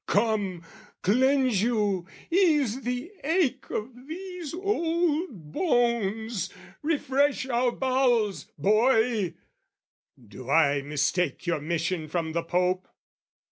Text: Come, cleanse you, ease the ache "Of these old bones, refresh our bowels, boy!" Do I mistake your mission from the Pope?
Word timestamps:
Come, 0.07 0.63
cleanse 1.03 1.61
you, 1.61 2.07
ease 2.31 2.81
the 2.81 3.11
ache 3.23 3.69
"Of 3.69 4.07
these 4.07 4.51
old 4.51 5.51
bones, 5.51 6.51
refresh 6.81 7.45
our 7.45 7.71
bowels, 7.71 8.45
boy!" 8.57 9.35
Do 10.17 10.49
I 10.49 10.81
mistake 10.81 11.45
your 11.45 11.61
mission 11.61 12.07
from 12.07 12.31
the 12.31 12.41
Pope? 12.41 12.87